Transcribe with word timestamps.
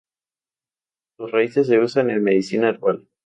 Sus 1.15 1.29
raíces 1.29 1.67
se 1.67 1.77
usan 1.77 2.09
en 2.09 2.23
medicina 2.23 2.69
herbal. 2.71 3.07